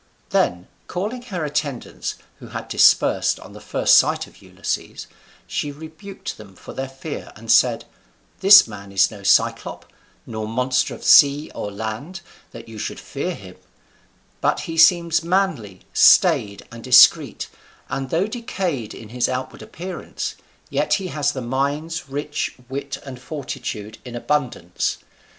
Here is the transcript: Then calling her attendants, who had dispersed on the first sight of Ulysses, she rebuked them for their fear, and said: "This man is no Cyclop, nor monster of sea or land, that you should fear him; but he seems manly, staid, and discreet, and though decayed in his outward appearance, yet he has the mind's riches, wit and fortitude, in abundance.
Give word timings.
Then 0.31 0.67
calling 0.87 1.21
her 1.29 1.45
attendants, 1.45 2.15
who 2.39 2.47
had 2.47 2.67
dispersed 2.69 3.39
on 3.41 3.53
the 3.53 3.61
first 3.61 3.99
sight 3.99 4.25
of 4.25 4.41
Ulysses, 4.41 5.05
she 5.45 5.71
rebuked 5.71 6.37
them 6.39 6.55
for 6.55 6.73
their 6.73 6.89
fear, 6.89 7.31
and 7.35 7.51
said: 7.51 7.85
"This 8.39 8.65
man 8.67 8.91
is 8.91 9.11
no 9.11 9.21
Cyclop, 9.21 9.85
nor 10.25 10.47
monster 10.47 10.95
of 10.95 11.03
sea 11.03 11.51
or 11.53 11.69
land, 11.71 12.21
that 12.49 12.67
you 12.67 12.79
should 12.79 12.99
fear 12.99 13.35
him; 13.35 13.57
but 14.41 14.61
he 14.61 14.75
seems 14.75 15.23
manly, 15.23 15.81
staid, 15.93 16.65
and 16.71 16.83
discreet, 16.83 17.47
and 17.87 18.09
though 18.09 18.25
decayed 18.25 18.95
in 18.95 19.09
his 19.09 19.29
outward 19.29 19.61
appearance, 19.61 20.33
yet 20.71 20.95
he 20.95 21.09
has 21.09 21.31
the 21.31 21.41
mind's 21.41 22.09
riches, 22.09 22.55
wit 22.69 22.97
and 23.05 23.19
fortitude, 23.21 23.99
in 24.03 24.15
abundance. 24.15 24.97